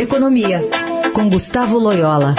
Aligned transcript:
Economia, 0.00 0.62
com 1.14 1.28
Gustavo 1.28 1.78
Loyola. 1.78 2.34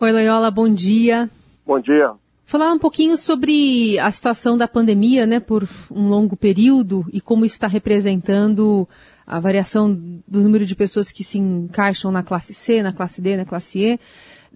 Oi, 0.00 0.12
Loyola, 0.12 0.52
bom 0.52 0.72
dia. 0.72 1.28
Bom 1.66 1.80
dia. 1.80 2.12
Falar 2.44 2.72
um 2.72 2.78
pouquinho 2.78 3.16
sobre 3.16 3.98
a 3.98 4.08
situação 4.12 4.56
da 4.56 4.68
pandemia, 4.68 5.26
né, 5.26 5.40
por 5.40 5.68
um 5.90 6.06
longo 6.06 6.36
período 6.36 7.04
e 7.12 7.20
como 7.20 7.44
isso 7.44 7.56
está 7.56 7.66
representando 7.66 8.88
a 9.26 9.40
variação 9.40 9.92
do 10.28 10.40
número 10.42 10.64
de 10.64 10.76
pessoas 10.76 11.10
que 11.10 11.24
se 11.24 11.38
encaixam 11.38 12.12
na 12.12 12.22
classe 12.22 12.54
C, 12.54 12.84
na 12.84 12.92
classe 12.92 13.20
D, 13.20 13.36
na 13.36 13.44
classe 13.44 13.80
E 13.80 14.00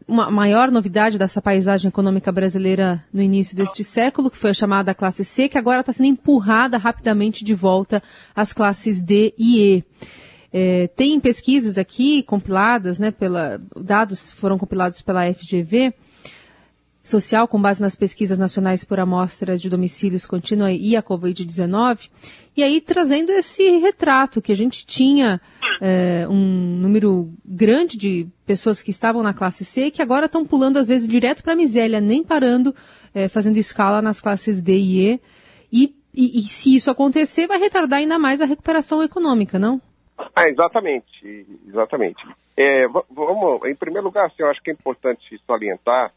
uma 0.06 0.30
maior 0.30 0.70
novidade 0.70 1.18
dessa 1.18 1.40
paisagem 1.40 1.88
econômica 1.88 2.30
brasileira 2.30 3.04
no 3.12 3.22
início 3.22 3.56
deste 3.56 3.82
século, 3.82 4.30
que 4.30 4.36
foi 4.36 4.50
a 4.50 4.54
chamada 4.54 4.94
classe 4.94 5.24
C, 5.24 5.48
que 5.48 5.58
agora 5.58 5.80
está 5.80 5.92
sendo 5.92 6.06
empurrada 6.06 6.78
rapidamente 6.78 7.44
de 7.44 7.54
volta 7.54 8.02
às 8.34 8.52
classes 8.52 9.02
D 9.02 9.34
e 9.38 9.60
E. 9.60 9.84
É, 10.52 10.86
tem 10.88 11.20
pesquisas 11.20 11.76
aqui 11.76 12.22
compiladas, 12.22 12.98
né, 12.98 13.10
pela, 13.10 13.60
dados 13.76 14.32
foram 14.32 14.56
compilados 14.56 15.02
pela 15.02 15.30
FGV, 15.32 15.92
social 17.08 17.48
com 17.48 17.60
base 17.60 17.80
nas 17.80 17.96
pesquisas 17.96 18.38
nacionais 18.38 18.84
por 18.84 19.00
amostras 19.00 19.60
de 19.60 19.68
domicílios 19.68 20.26
contínua 20.26 20.70
e 20.70 20.96
a 20.96 21.02
Covid-19, 21.02 22.10
e 22.56 22.62
aí 22.62 22.80
trazendo 22.80 23.30
esse 23.32 23.78
retrato 23.78 24.42
que 24.42 24.52
a 24.52 24.56
gente 24.56 24.86
tinha 24.86 25.40
é, 25.80 26.26
um 26.28 26.76
número 26.80 27.30
grande 27.44 27.96
de 27.96 28.26
pessoas 28.46 28.82
que 28.82 28.90
estavam 28.90 29.22
na 29.22 29.34
classe 29.34 29.64
C 29.64 29.90
que 29.90 30.02
agora 30.02 30.26
estão 30.26 30.44
pulando 30.44 30.78
às 30.78 30.88
vezes 30.88 31.08
direto 31.08 31.42
para 31.42 31.54
a 31.54 31.56
miséria, 31.56 32.00
nem 32.00 32.22
parando, 32.22 32.74
é, 33.14 33.28
fazendo 33.28 33.56
escala 33.56 34.02
nas 34.02 34.20
classes 34.20 34.60
D 34.60 34.76
e 34.76 35.12
E. 35.12 35.20
E, 35.70 35.94
e, 36.14 36.38
e 36.38 36.42
se 36.42 36.74
isso 36.74 36.90
acontecer, 36.90 37.46
vai 37.46 37.58
retardar 37.58 38.00
ainda 38.00 38.18
mais 38.18 38.40
a 38.40 38.46
recuperação 38.46 39.02
econômica, 39.02 39.58
não? 39.58 39.80
Ah, 40.34 40.48
exatamente, 40.48 41.46
exatamente. 41.68 42.26
É, 42.56 42.88
vamos, 42.88 43.64
em 43.66 43.74
primeiro 43.76 44.06
lugar, 44.06 44.26
assim, 44.26 44.42
eu 44.42 44.50
acho 44.50 44.60
que 44.62 44.70
é 44.70 44.72
importante 44.72 45.40
salientar 45.46 46.12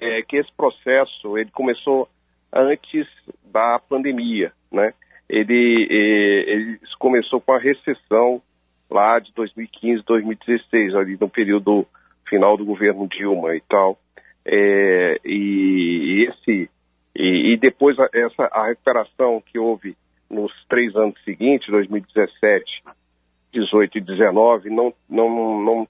é, 0.00 0.22
que 0.22 0.36
esse 0.36 0.52
processo 0.56 1.36
ele 1.38 1.50
começou 1.50 2.08
antes 2.52 3.06
da 3.44 3.78
pandemia, 3.78 4.52
né? 4.70 4.92
Ele, 5.28 5.88
é, 5.90 6.52
ele 6.52 6.80
começou 6.98 7.40
com 7.40 7.52
a 7.52 7.58
recessão 7.58 8.40
lá 8.88 9.18
de 9.18 9.32
2015, 9.32 10.02
2016, 10.04 10.94
ali 10.94 11.18
no 11.20 11.28
período 11.28 11.86
final 12.28 12.56
do 12.56 12.64
governo 12.64 13.08
Dilma 13.08 13.54
e 13.56 13.60
tal. 13.62 13.98
É, 14.44 15.18
e 15.24 16.28
esse 16.28 16.70
e, 17.14 17.52
e, 17.52 17.56
depois 17.56 17.98
a, 17.98 18.08
essa 18.12 18.44
a 18.52 18.66
recuperação 18.66 19.42
que 19.44 19.58
houve 19.58 19.96
nos 20.30 20.52
três 20.68 20.94
anos 20.94 21.16
seguintes, 21.24 21.68
2017, 21.68 22.84
18 23.52 23.98
e 23.98 24.00
19, 24.00 24.70
não 24.70 24.92
não 25.08 25.60
não 25.62 25.88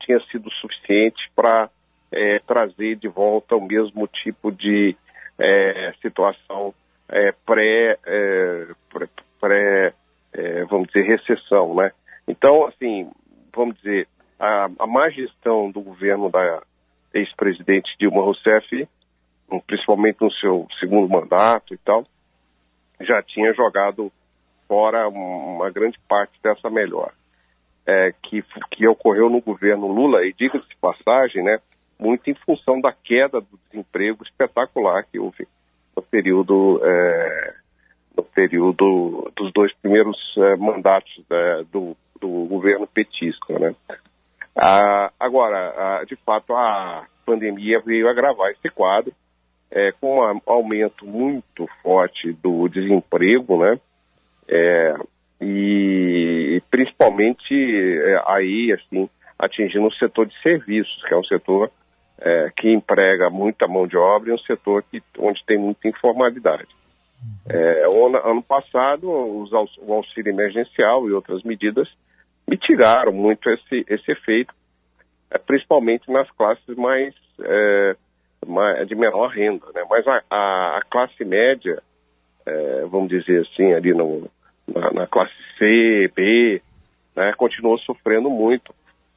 tinha 0.00 0.18
sido 0.30 0.50
suficiente 0.50 1.30
para 1.36 1.70
é, 2.12 2.38
trazer 2.40 2.96
de 2.96 3.08
volta 3.08 3.56
o 3.56 3.66
mesmo 3.66 4.06
tipo 4.06 4.52
de 4.52 4.96
é, 5.38 5.92
situação 6.00 6.74
é, 7.08 7.32
pré, 7.44 7.98
é, 8.06 8.66
pré, 9.40 9.92
é, 10.32 10.64
vamos 10.64 10.88
dizer 10.88 11.02
recessão, 11.02 11.74
né? 11.74 11.90
Então, 12.28 12.66
assim, 12.66 13.10
vamos 13.54 13.76
dizer, 13.76 14.08
a, 14.38 14.68
a 14.78 14.86
má 14.86 15.08
gestão 15.10 15.70
do 15.70 15.80
governo 15.80 16.30
da 16.30 16.62
ex-presidente 17.12 17.94
Dilma 17.98 18.22
Rousseff, 18.22 18.88
principalmente 19.66 20.18
no 20.20 20.32
seu 20.32 20.66
segundo 20.80 21.08
mandato 21.08 21.74
e 21.74 21.78
tal, 21.78 22.06
já 23.00 23.22
tinha 23.22 23.52
jogado 23.52 24.10
fora 24.66 25.08
uma 25.08 25.70
grande 25.70 25.98
parte 26.08 26.32
dessa 26.42 26.70
melhora. 26.70 27.12
É, 27.84 28.14
que, 28.22 28.44
que 28.70 28.86
ocorreu 28.86 29.28
no 29.28 29.40
governo 29.40 29.88
Lula, 29.88 30.24
e 30.24 30.32
diga-se 30.32 30.68
de 30.68 30.76
passagem, 30.76 31.42
né, 31.42 31.58
muito 32.02 32.28
em 32.28 32.34
função 32.34 32.80
da 32.80 32.92
queda 32.92 33.40
do 33.40 33.58
desemprego 33.70 34.24
espetacular 34.24 35.04
que 35.04 35.18
houve 35.18 35.46
no 35.96 36.02
período, 36.02 36.80
é, 36.84 37.54
no 38.16 38.22
período 38.22 39.30
dos 39.36 39.52
dois 39.52 39.72
primeiros 39.76 40.16
é, 40.36 40.56
mandatos 40.56 41.22
é, 41.30 41.64
do 41.70 41.96
do 42.22 42.46
governo 42.46 42.86
petista, 42.86 43.58
né? 43.58 43.74
Ah, 44.54 45.10
agora, 45.18 45.74
ah, 45.76 46.04
de 46.04 46.14
fato, 46.16 46.54
a 46.54 47.04
pandemia 47.26 47.80
veio 47.80 48.08
agravar 48.08 48.52
esse 48.52 48.68
quadro, 48.68 49.12
é, 49.70 49.90
com 49.92 50.20
um 50.20 50.40
aumento 50.46 51.04
muito 51.04 51.66
forte 51.82 52.32
do 52.34 52.68
desemprego, 52.68 53.58
né? 53.58 53.80
É, 54.48 54.94
e 55.40 56.62
principalmente 56.70 57.52
é, 57.52 58.22
aí, 58.26 58.72
assim, 58.72 59.08
atingindo 59.38 59.86
o 59.86 59.94
setor 59.94 60.26
de 60.26 60.40
serviços, 60.42 61.02
que 61.08 61.14
é 61.14 61.16
um 61.16 61.24
setor 61.24 61.70
é, 62.24 62.52
que 62.56 62.72
emprega 62.72 63.28
muita 63.28 63.66
mão 63.66 63.86
de 63.86 63.96
obra 63.96 64.30
e 64.30 64.32
um 64.32 64.38
setor 64.38 64.84
que, 64.84 65.02
onde 65.18 65.44
tem 65.44 65.58
muita 65.58 65.88
informalidade. 65.88 66.68
É, 67.48 67.84
ano, 68.24 68.42
passado, 68.42 69.10
os, 69.10 69.50
o 69.52 69.92
auxílio 69.92 70.30
emergencial 70.30 71.08
e 71.08 71.12
outras 71.12 71.42
medidas 71.42 71.88
mitigaram 72.48 73.12
muito 73.12 73.48
esse, 73.50 73.84
esse 73.88 74.12
efeito, 74.12 74.54
é, 75.30 75.38
principalmente 75.38 76.10
nas 76.10 76.30
classes 76.32 76.76
mais, 76.76 77.14
é, 77.40 77.96
mais, 78.46 78.86
de 78.86 78.94
menor 78.94 79.28
renda. 79.28 79.66
Né? 79.74 79.84
Mas 79.88 80.06
a, 80.06 80.22
a, 80.30 80.78
a 80.78 80.82
classe 80.88 81.24
média, 81.24 81.82
é, 82.46 82.84
vamos 82.86 83.08
dizer 83.08 83.42
assim, 83.42 83.72
ali 83.72 83.92
no, 83.92 84.28
na, 84.66 84.92
na 84.92 85.06
classe 85.06 85.34
C, 85.58 86.10
B, 86.14 86.62
né, 87.16 87.32
continuou 87.36 87.78
sofrendo 87.78 88.30
muito, 88.30 88.74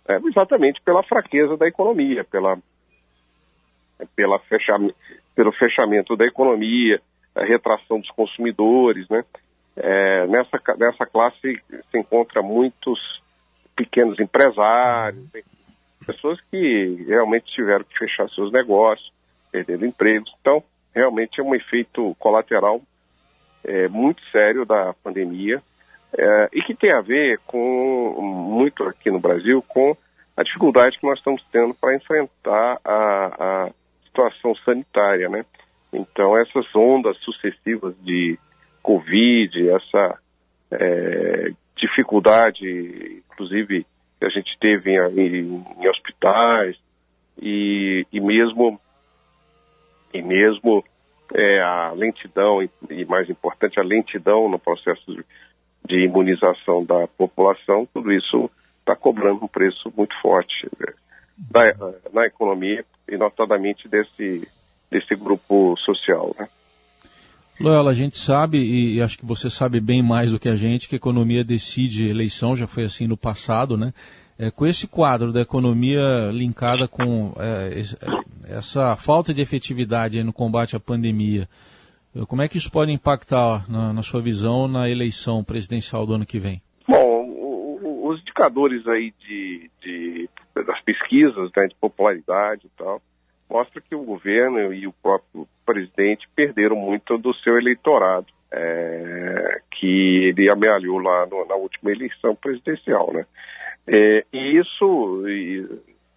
é, 0.07 0.17
exatamente 0.27 0.81
pela 0.81 1.03
fraqueza 1.03 1.57
da 1.57 1.67
economia, 1.67 2.23
pela, 2.23 2.57
pela 4.15 4.39
fechamento, 4.39 4.95
pelo 5.35 5.51
fechamento 5.51 6.15
da 6.15 6.25
economia, 6.25 7.01
a 7.35 7.43
retração 7.43 7.99
dos 7.99 8.09
consumidores, 8.11 9.07
né? 9.09 9.23
É, 9.77 10.25
nessa, 10.27 10.61
nessa 10.77 11.05
classe 11.05 11.61
se 11.91 11.97
encontra 11.97 12.41
muitos 12.41 13.21
pequenos 13.75 14.17
empresários, 14.19 15.27
pessoas 16.05 16.39
que 16.49 17.03
realmente 17.07 17.53
tiveram 17.53 17.83
que 17.83 17.97
fechar 17.97 18.29
seus 18.29 18.51
negócios, 18.53 19.11
perdendo 19.51 19.85
empregos. 19.85 20.33
Então, 20.39 20.63
realmente 20.93 21.41
é 21.41 21.43
um 21.43 21.53
efeito 21.53 22.15
colateral 22.19 22.81
é, 23.65 23.87
muito 23.89 24.21
sério 24.31 24.65
da 24.65 24.93
pandemia 25.03 25.61
é, 26.17 26.49
e 26.53 26.61
que 26.61 26.73
tem 26.73 26.91
a 26.91 27.01
ver 27.01 27.39
com, 27.45 28.21
muito 28.21 28.83
aqui 28.83 29.11
no 29.11 29.19
Brasil, 29.19 29.61
com 29.67 29.97
a 30.37 30.43
dificuldade 30.43 30.97
que 30.97 31.05
nós 31.05 31.17
estamos 31.17 31.43
tendo 31.51 31.73
para 31.73 31.95
enfrentar 31.95 32.79
a, 32.83 33.65
a 33.65 33.69
situação 34.15 34.55
sanitária, 34.63 35.27
né? 35.27 35.45
Então, 35.91 36.37
essas 36.37 36.65
ondas 36.73 37.17
sucessivas 37.19 37.95
de 38.01 38.39
Covid, 38.81 39.69
essa 39.69 40.19
é, 40.71 41.51
dificuldade, 41.75 43.21
inclusive, 43.31 43.85
que 44.19 44.25
a 44.25 44.29
gente 44.29 44.57
teve 44.59 44.91
em, 44.91 45.19
em, 45.19 45.65
em 45.79 45.89
hospitais 45.89 46.77
e, 47.41 48.05
e, 48.11 48.19
mesmo 48.19 48.79
e 50.13 50.21
mesmo 50.21 50.83
é, 51.33 51.61
a 51.61 51.91
lentidão 51.91 52.63
e, 52.63 53.05
mais 53.05 53.29
importante 53.29 53.79
a 53.79 53.83
lentidão 53.83 54.49
no 54.49 54.57
processo 54.57 55.03
de, 55.13 55.25
de 55.85 56.05
imunização 56.05 56.85
da 56.85 57.07
população, 57.07 57.87
tudo 57.93 58.11
isso 58.13 58.49
está 58.79 58.95
cobrando 58.95 59.43
um 59.43 59.47
preço 59.47 59.91
muito 59.95 60.15
forte 60.21 60.67
né, 60.79 60.93
na, 61.53 61.93
na 62.13 62.25
economia 62.25 62.85
e 63.07 63.17
notadamente 63.17 63.87
desse 63.87 64.47
desse 64.89 65.15
grupo 65.15 65.75
social, 65.77 66.35
né? 66.39 66.47
Loyola, 67.59 67.91
a 67.91 67.93
gente 67.93 68.17
sabe, 68.17 68.57
e 68.59 69.01
acho 69.01 69.17
que 69.17 69.25
você 69.25 69.49
sabe 69.49 69.79
bem 69.79 70.01
mais 70.01 70.31
do 70.31 70.39
que 70.39 70.49
a 70.49 70.55
gente, 70.55 70.89
que 70.89 70.95
a 70.95 70.97
economia 70.97 71.43
decide 71.43 72.07
eleição, 72.07 72.55
já 72.55 72.67
foi 72.67 72.83
assim 72.83 73.07
no 73.07 73.15
passado, 73.15 73.77
né? 73.77 73.93
É, 74.37 74.51
com 74.51 74.67
esse 74.67 74.87
quadro 74.87 75.31
da 75.31 75.41
economia 75.41 76.29
linkada 76.33 76.87
com 76.87 77.33
é, 77.37 77.79
é 77.79 78.57
essa 78.57 78.95
falta 78.97 79.33
de 79.33 79.41
efetividade 79.41 80.21
no 80.23 80.33
combate 80.33 80.75
à 80.75 80.79
pandemia, 80.79 81.47
como 82.27 82.41
é 82.41 82.47
que 82.47 82.57
isso 82.57 82.71
pode 82.71 82.91
impactar, 82.91 83.69
na, 83.69 83.91
na 83.91 84.03
sua 84.03 84.21
visão, 84.21 84.67
na 84.67 84.89
eleição 84.89 85.43
presidencial 85.43 86.05
do 86.05 86.13
ano 86.13 86.25
que 86.25 86.39
vem? 86.39 86.61
Bom, 86.87 88.07
os 88.07 88.21
indicadores 88.21 88.87
aí 88.87 89.13
de 89.19 89.44
das 90.65 90.81
pesquisas, 90.81 91.51
né, 91.55 91.67
de 91.67 91.75
popularidade 91.75 92.65
e 92.65 92.69
tal, 92.77 93.01
mostra 93.49 93.81
que 93.81 93.95
o 93.95 94.03
governo 94.03 94.73
e 94.73 94.87
o 94.87 94.93
próprio 94.93 95.47
presidente 95.65 96.27
perderam 96.35 96.75
muito 96.75 97.17
do 97.17 97.33
seu 97.35 97.57
eleitorado, 97.57 98.27
é, 98.51 99.61
que 99.71 100.25
ele 100.29 100.49
amealhou 100.49 100.99
lá 100.99 101.25
no, 101.25 101.45
na 101.45 101.55
última 101.55 101.91
eleição 101.91 102.35
presidencial, 102.35 103.11
né? 103.13 103.25
É, 103.87 104.25
e 104.33 104.57
isso, 104.57 105.27
e, 105.27 105.67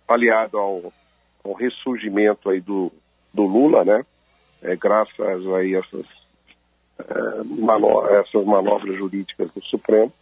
aliado 0.06 0.56
ao, 0.56 0.92
ao, 1.44 1.52
ressurgimento 1.52 2.48
aí 2.48 2.60
do, 2.60 2.90
do 3.32 3.44
Lula, 3.44 3.84
né? 3.84 4.04
É, 4.62 4.74
graças 4.74 5.20
aí 5.20 5.76
a 5.76 5.80
essas 5.80 6.06
é, 6.98 8.20
essas 8.20 8.44
manobras 8.44 8.96
jurídicas 8.96 9.50
do 9.52 9.62
Supremo, 9.64 10.12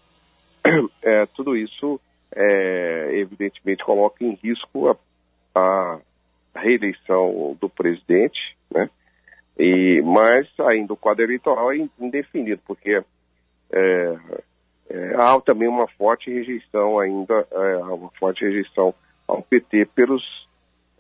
é, 1.03 1.27
tudo 1.27 1.57
isso 1.57 2.01
é, 2.35 3.11
evidentemente 3.13 3.85
coloca 3.85 4.25
em 4.25 4.35
risco 4.43 4.89
a, 4.89 4.97
a, 5.55 5.99
reeleição 6.55 7.57
do 7.61 7.69
presidente, 7.69 8.57
né? 8.71 8.89
E, 9.59 10.03
mas 10.03 10.49
ainda 10.61 10.93
o 10.93 10.97
quadro 10.97 11.25
eleitoral 11.25 11.73
é 11.73 11.89
indefinido, 11.99 12.61
porque 12.67 13.03
é, 13.73 14.17
é, 14.89 15.15
há 15.17 15.41
também 15.41 15.69
uma 15.69 15.89
forte 15.89 16.31
rejeição 16.31 16.99
ainda, 16.99 17.47
é, 17.51 17.77
uma 17.79 18.11
forte 18.19 18.45
rejeição 18.45 18.95
ao 19.27 19.43
PT 19.43 19.87
pelos, 19.95 20.49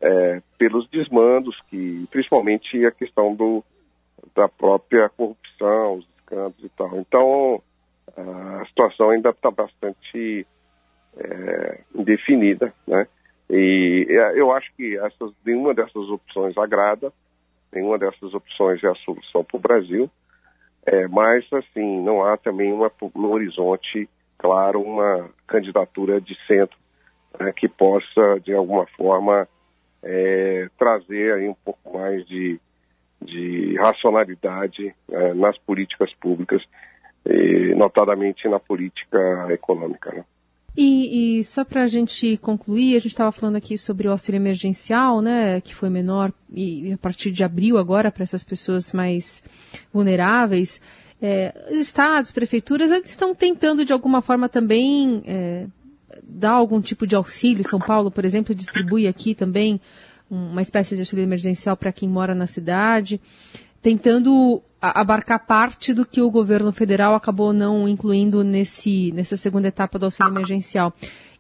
é, 0.01 0.43
pelos 0.59 0.89
desmandos, 0.89 1.59
que, 1.69 2.07
principalmente 2.11 2.85
a 2.85 2.91
questão 2.91 3.35
do, 3.35 3.63
da 4.35 4.49
própria 4.49 5.09
corrupção, 5.11 5.95
os 5.95 6.07
escândalos 6.19 6.65
e 6.65 6.69
tal. 6.71 6.97
Então, 6.97 7.63
a 8.17 8.65
situação 8.67 9.11
ainda 9.11 9.31
está 9.31 9.51
bastante 9.51 10.47
é, 11.17 11.81
indefinida, 11.95 12.73
né? 12.87 13.07
E 13.49 14.07
é, 14.09 14.41
eu 14.41 14.53
acho 14.53 14.73
que 14.77 14.97
essas, 14.99 15.33
nenhuma 15.45 15.73
dessas 15.73 16.09
opções 16.09 16.57
agrada, 16.59 17.13
nenhuma 17.73 17.99
dessas 17.99 18.35
opções 18.35 18.83
é 18.83 18.89
a 18.89 18.95
solução 18.97 19.45
para 19.45 19.57
o 19.57 19.61
Brasil, 19.61 20.11
é, 20.85 21.07
mas 21.09 21.45
assim, 21.53 22.01
não 22.03 22.25
há 22.25 22.37
também 22.37 22.73
uma, 22.73 22.91
no 23.15 23.31
horizonte, 23.31 24.09
claro, 24.39 24.81
uma 24.81 25.29
candidatura 25.47 26.21
de 26.21 26.37
centro 26.47 26.77
né, 27.39 27.53
que 27.53 27.69
possa, 27.69 28.41
de 28.45 28.53
alguma 28.53 28.87
forma, 28.97 29.49
é, 30.03 30.69
trazer 30.79 31.35
aí 31.35 31.49
um 31.49 31.57
pouco 31.65 31.99
mais 31.99 32.27
de, 32.27 32.61
de 33.21 33.77
racionalidade 33.77 34.95
é, 35.11 35.35
nas 35.35 35.57
políticas 35.59 36.13
públicas, 36.15 36.63
e, 37.25 37.75
notadamente 37.75 38.49
na 38.49 38.61
política 38.61 39.49
econômica. 39.51 40.13
Né? 40.13 40.25
E, 40.77 41.39
e, 41.39 41.45
só 41.45 41.65
para 41.65 41.85
a 41.85 41.87
gente 41.87 42.37
concluir, 42.37 42.97
a 42.97 42.99
gente 42.99 43.13
estava 43.13 43.33
falando 43.33 43.57
aqui 43.57 43.79
sobre 43.79 44.07
o 44.07 44.11
auxílio 44.11 44.37
emergencial, 44.37 45.23
né, 45.23 45.59
que 45.63 45.75
foi 45.75 45.89
menor 45.89 46.31
e, 46.53 46.89
e 46.89 46.93
a 46.93 46.99
partir 46.99 47.33
de 47.33 47.43
abril 47.43 47.79
agora 47.79 48.13
para 48.13 48.23
essas 48.23 48.45
pessoas 48.45 48.93
mais 48.93 49.43
vulneráveis. 49.91 50.81
É, 51.21 51.71
estados, 51.71 52.31
prefeituras, 52.31 52.91
eles 52.91 53.09
estão 53.09 53.35
tentando 53.35 53.87
de 53.87 53.93
alguma 53.95 54.21
forma 54.21 54.51
também 54.51 55.23
é, 55.25 55.67
dar 56.23 56.53
algum 56.53 56.81
tipo 56.81 57.07
de 57.07 57.17
auxílio. 57.17 57.67
São 57.67 57.79
Paulo, 57.79 58.11
por 58.11 58.27
exemplo, 58.27 58.55
distribui 58.55 59.07
aqui 59.07 59.35
também 59.35 59.81
uma 60.31 60.61
espécie 60.61 60.95
de 60.95 61.01
auxílio 61.01 61.23
emergencial 61.23 61.75
para 61.75 61.93
quem 61.93 62.07
mora 62.07 62.35
na 62.35 62.47
cidade, 62.47 63.19
tentando 63.81 64.63
abarcar 64.91 65.47
parte 65.47 65.95
do 65.95 66.07
que 66.07 66.21
o 66.21 66.31
governo 66.31 66.73
federal 66.73 67.15
acabou 67.15 67.53
não 67.53 67.89
incluindo 67.89 68.43
nesse, 68.45 69.13
nessa 69.13 69.37
segunda 69.37 69.69
etapa 69.69 69.99
do 69.99 70.05
auxílio 70.05 70.31
emergencial. 70.31 70.93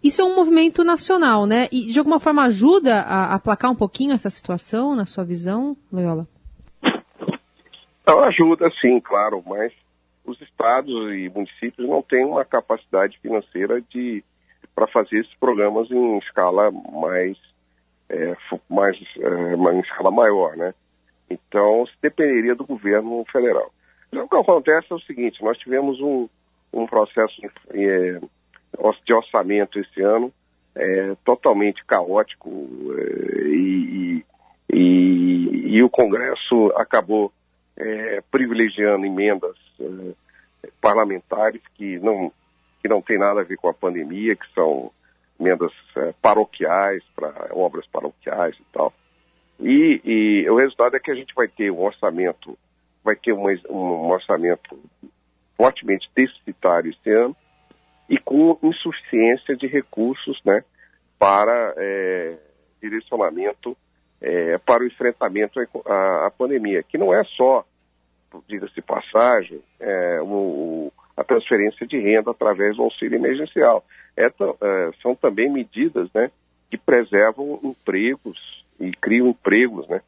Isso 0.02 0.22
é 0.22 0.24
um 0.24 0.36
movimento 0.36 0.84
nacional, 0.84 1.46
né? 1.46 1.68
E 1.72 1.86
de 1.86 1.98
alguma 1.98 2.20
forma 2.20 2.44
ajuda 2.44 3.00
a 3.00 3.34
aplacar 3.34 3.70
um 3.70 3.76
pouquinho 3.76 4.12
essa 4.12 4.30
situação, 4.30 4.94
na 4.94 5.04
sua 5.04 5.24
visão, 5.24 5.76
Loyola? 5.92 6.26
Não, 8.06 8.20
ajuda 8.22 8.70
sim, 8.80 9.00
claro, 9.00 9.42
mas 9.44 9.72
os 10.24 10.40
estados 10.40 10.94
e 11.12 11.28
municípios 11.28 11.88
não 11.88 12.02
têm 12.02 12.24
uma 12.24 12.44
capacidade 12.44 13.18
financeira 13.20 13.80
de 13.80 14.22
para 14.74 14.86
fazer 14.88 15.20
esses 15.20 15.34
programas 15.36 15.90
em 15.90 16.18
escala 16.18 16.70
mais, 16.70 17.38
é, 18.10 18.36
mais 18.68 18.96
é, 19.18 19.54
em 19.54 19.80
escala 19.80 20.10
maior, 20.10 20.54
né? 20.56 20.74
Então, 21.28 21.84
dependeria 22.00 22.54
do 22.54 22.64
governo 22.64 23.24
federal. 23.30 23.72
O 24.12 24.28
que 24.28 24.36
acontece 24.36 24.86
é 24.90 24.94
o 24.94 25.00
seguinte: 25.00 25.42
nós 25.42 25.58
tivemos 25.58 26.00
um, 26.00 26.28
um 26.72 26.86
processo 26.86 27.34
é, 27.70 28.20
de 29.04 29.12
orçamento 29.12 29.78
esse 29.78 30.00
ano 30.02 30.32
é, 30.74 31.16
totalmente 31.24 31.84
caótico 31.84 32.50
é, 32.98 33.48
e, 33.48 34.24
e, 34.72 35.76
e, 35.76 35.82
o 35.82 35.90
Congresso 35.90 36.72
acabou 36.76 37.32
privilegiando 38.30 39.04
emendas 39.04 39.54
parlamentares 40.80 41.60
que 41.74 41.98
não, 41.98 42.32
que 42.80 42.88
não 42.88 43.02
tem 43.02 43.18
nada 43.18 43.42
a 43.42 43.44
ver 43.44 43.56
com 43.56 43.68
a 43.68 43.74
pandemia, 43.74 44.34
que 44.34 44.50
são 44.54 44.90
emendas 45.38 45.72
paroquiais, 46.22 47.02
para 47.14 47.50
obras 47.50 47.86
paroquiais 47.88 48.56
e 48.58 48.64
tal. 48.72 48.94
E, 49.60 50.00
e, 50.04 50.50
o 50.50 50.56
resultado 50.56 50.96
é 50.96 51.00
que 51.00 51.10
a 51.10 51.14
gente 51.14 51.34
vai 51.34 51.48
ter 51.48 51.70
um 51.70 51.82
orçamento, 51.82 52.58
vai 53.02 53.16
ter 53.16 53.32
um, 53.32 53.46
um 53.70 54.10
orçamento 54.10 54.78
fortemente 55.56 56.08
deficitário 56.14 56.90
esse 56.90 57.10
ano 57.10 57.34
e 58.08 58.18
com 58.18 58.58
insuficiência 58.62 59.56
de 59.56 59.66
recursos 59.66 60.40
né, 60.44 60.62
para 61.18 61.74
é, 61.76 62.36
direcionamento 62.80 63.76
é, 64.20 64.58
para 64.58 64.82
o 64.82 64.86
enfrentamento 64.86 65.60
à, 65.86 66.26
à, 66.26 66.30
pandemia, 66.30 66.82
que 66.82 66.96
não 66.98 67.12
é 67.12 67.22
só, 67.24 67.64
diga-se 68.48 68.80
passagem, 68.80 69.60
é, 69.78 70.20
o, 70.22 70.92
a 71.16 71.24
transferência 71.24 71.86
de 71.86 71.98
renda 71.98 72.30
através 72.30 72.76
do 72.76 72.82
auxílio 72.82 73.16
emergencial. 73.16 73.84
É, 74.16 74.26
é 74.26 74.32
são 75.02 75.14
também 75.14 75.50
medidas 75.50 76.08
né, 76.14 76.30
que 76.70 76.78
preservam 76.78 77.60
empregos 77.62 78.64
e 78.80 78.90
criam 78.92 79.28
empregos, 79.28 79.86
né? 79.88 80.00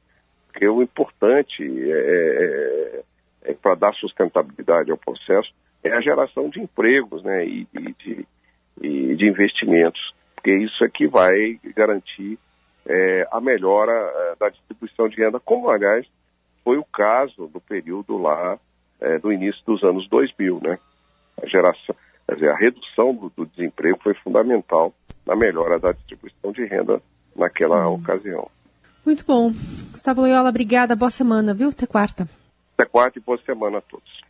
Porque 0.47 0.69
o 0.69 0.83
importante 0.83 1.63
é, 1.63 1.91
é, 1.91 3.03
é, 3.45 3.51
é 3.51 3.55
para 3.55 3.75
dar 3.75 3.95
sustentabilidade 3.95 4.91
ao 4.91 4.99
processo 4.99 5.53
é 5.83 5.93
a 5.93 6.01
geração 6.01 6.49
de 6.49 6.61
empregos, 6.61 7.23
né? 7.23 7.47
E, 7.47 7.67
e 7.73 7.93
de, 7.93 8.27
e 8.81 9.17
de 9.17 9.27
investimentos, 9.27 10.15
porque 10.35 10.55
isso 10.55 10.85
é 10.85 10.89
que 10.89 11.07
vai 11.07 11.59
garantir 11.75 12.39
é, 12.87 13.27
a 13.31 13.41
melhora 13.41 13.93
é, 13.93 14.37
da 14.39 14.49
distribuição 14.49 15.09
de 15.09 15.17
renda, 15.17 15.41
como 15.41 15.69
aliás 15.69 16.07
foi 16.65 16.79
o 16.79 16.85
caso 16.85 17.47
do 17.49 17.61
período 17.61 18.19
lá 18.19 18.59
é, 19.01 19.19
do 19.19 19.33
início 19.33 19.63
dos 19.65 19.83
anos 19.83 20.09
2000, 20.09 20.61
né? 20.63 20.79
A 21.43 21.47
geração, 21.47 21.95
quer 22.27 22.35
dizer, 22.35 22.51
a 22.51 22.57
redução 22.57 23.15
do, 23.15 23.31
do 23.31 23.47
desemprego 23.47 23.99
foi 24.03 24.15
fundamental 24.15 24.93
na 25.25 25.37
melhora 25.37 25.79
da 25.79 25.93
distribuição 25.93 26.53
de 26.53 26.65
renda 26.65 27.01
naquela 27.37 27.89
hum. 27.89 27.95
ocasião. 27.95 28.51
Muito 29.09 29.25
bom. 29.25 29.55
Gustavo 29.91 30.21
Loyola, 30.21 30.51
obrigada. 30.51 30.95
Boa 30.95 31.09
semana, 31.09 31.55
viu? 31.55 31.71
Até 31.71 31.87
quarta. 31.87 32.29
Até 32.75 32.85
quarta 32.85 33.19
e 33.19 33.23
boa 33.23 33.39
semana 33.39 33.79
a 33.79 33.81
todos. 33.81 34.18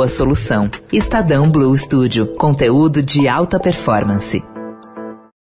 boa 0.00 0.08
solução. 0.08 0.70
Estadão 0.90 1.50
Blue 1.50 1.76
Studio, 1.76 2.28
conteúdo 2.28 3.02
de 3.02 3.28
alta 3.28 3.60
performance. 3.60 4.42